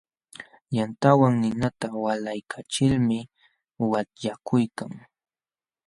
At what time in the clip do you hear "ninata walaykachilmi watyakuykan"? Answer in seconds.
1.41-4.91